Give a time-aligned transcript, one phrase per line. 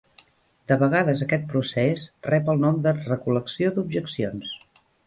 [0.71, 4.61] De vegades aquest procés rep el nom de "recol·lecció d'objeccions".